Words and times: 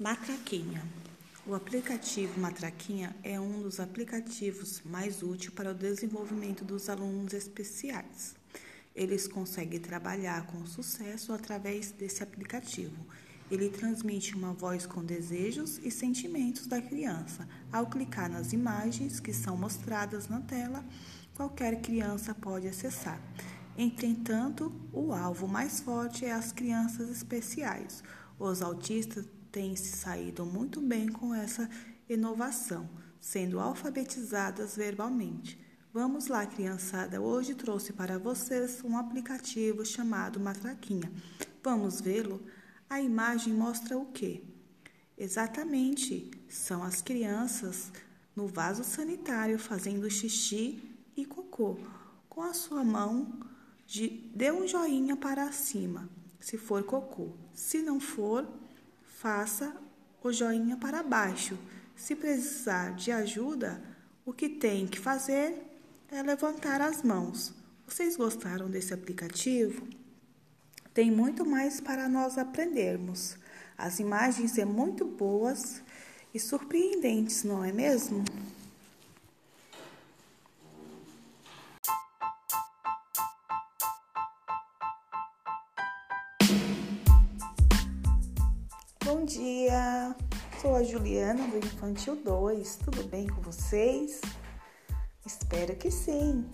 Matraquinha. 0.00 0.82
O 1.46 1.54
aplicativo 1.54 2.40
Matraquinha 2.40 3.14
é 3.22 3.38
um 3.38 3.62
dos 3.62 3.78
aplicativos 3.78 4.82
mais 4.84 5.22
úteis 5.22 5.50
para 5.50 5.70
o 5.70 5.74
desenvolvimento 5.74 6.64
dos 6.64 6.88
alunos 6.88 7.32
especiais. 7.32 8.34
Eles 8.92 9.28
conseguem 9.28 9.78
trabalhar 9.78 10.48
com 10.48 10.66
sucesso 10.66 11.32
através 11.32 11.92
desse 11.92 12.24
aplicativo. 12.24 13.06
Ele 13.48 13.68
transmite 13.68 14.34
uma 14.34 14.52
voz 14.52 14.84
com 14.84 15.04
desejos 15.04 15.78
e 15.78 15.92
sentimentos 15.92 16.66
da 16.66 16.82
criança. 16.82 17.48
Ao 17.70 17.86
clicar 17.86 18.28
nas 18.28 18.52
imagens 18.52 19.20
que 19.20 19.32
são 19.32 19.56
mostradas 19.56 20.26
na 20.26 20.40
tela, 20.40 20.84
qualquer 21.36 21.80
criança 21.80 22.34
pode 22.34 22.66
acessar. 22.66 23.20
Entretanto, 23.78 24.74
o 24.92 25.12
alvo 25.12 25.46
mais 25.46 25.78
forte 25.78 26.24
é 26.24 26.32
as 26.32 26.50
crianças 26.50 27.08
especiais. 27.10 28.02
Os 28.40 28.60
autistas 28.60 29.24
têm 29.54 29.76
se 29.76 29.96
saído 29.96 30.44
muito 30.44 30.80
bem 30.80 31.06
com 31.06 31.32
essa 31.32 31.70
inovação, 32.08 32.90
sendo 33.20 33.60
alfabetizadas 33.60 34.74
verbalmente. 34.74 35.56
Vamos 35.92 36.26
lá, 36.26 36.44
criançada. 36.44 37.20
Hoje 37.20 37.54
trouxe 37.54 37.92
para 37.92 38.18
vocês 38.18 38.82
um 38.82 38.98
aplicativo 38.98 39.86
chamado 39.86 40.40
Matraquinha. 40.40 41.08
Vamos 41.62 42.00
vê-lo? 42.00 42.42
A 42.90 43.00
imagem 43.00 43.52
mostra 43.54 43.96
o 43.96 44.06
quê? 44.06 44.42
Exatamente, 45.16 46.32
são 46.48 46.82
as 46.82 47.00
crianças 47.00 47.92
no 48.34 48.48
vaso 48.48 48.82
sanitário 48.82 49.56
fazendo 49.56 50.10
xixi 50.10 50.82
e 51.16 51.24
cocô. 51.24 51.78
Com 52.28 52.42
a 52.42 52.52
sua 52.52 52.82
mão, 52.82 53.38
dê 54.34 54.50
um 54.50 54.66
joinha 54.66 55.16
para 55.16 55.52
cima, 55.52 56.10
se 56.40 56.58
for 56.58 56.82
cocô. 56.82 57.36
Se 57.52 57.80
não 57.80 58.00
for, 58.00 58.44
faça 59.24 59.74
o 60.22 60.30
joinha 60.30 60.76
para 60.76 61.02
baixo. 61.02 61.58
Se 61.96 62.14
precisar 62.14 62.94
de 62.94 63.10
ajuda, 63.10 63.82
o 64.22 64.34
que 64.34 64.50
tem 64.50 64.86
que 64.86 65.00
fazer 65.00 65.62
é 66.12 66.22
levantar 66.22 66.82
as 66.82 67.02
mãos. 67.02 67.54
Vocês 67.88 68.16
gostaram 68.16 68.68
desse 68.68 68.92
aplicativo? 68.92 69.88
Tem 70.92 71.10
muito 71.10 71.42
mais 71.46 71.80
para 71.80 72.06
nós 72.06 72.36
aprendermos. 72.36 73.38
As 73.78 73.98
imagens 73.98 74.50
são 74.50 74.66
muito 74.66 75.06
boas 75.06 75.80
e 76.34 76.38
surpreendentes, 76.38 77.44
não 77.44 77.64
é 77.64 77.72
mesmo? 77.72 78.22
Bom 89.14 89.24
dia! 89.24 90.12
Sou 90.60 90.74
a 90.74 90.82
Juliana 90.82 91.46
do 91.46 91.58
Infantil 91.58 92.16
2. 92.16 92.76
Tudo 92.84 93.04
bem 93.04 93.28
com 93.28 93.40
vocês? 93.42 94.20
Espero 95.24 95.76
que 95.76 95.88
sim. 95.88 96.44